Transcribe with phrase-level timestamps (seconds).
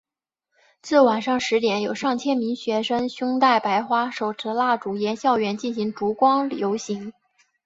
[0.81, 7.13] 至晚上十点有上千名学生胸带白花手持蜡烛沿校园进行烛光游行。